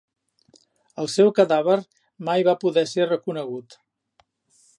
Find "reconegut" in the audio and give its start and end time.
3.13-3.79